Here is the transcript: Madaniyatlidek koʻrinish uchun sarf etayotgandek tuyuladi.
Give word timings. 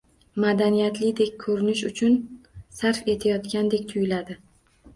Madaniyatlidek 0.45 1.35
koʻrinish 1.43 1.85
uchun 1.91 2.17
sarf 2.81 3.13
etayotgandek 3.17 3.89
tuyuladi. 3.95 4.43